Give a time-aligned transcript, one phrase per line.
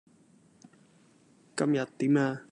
[1.55, 2.39] 今日點呀？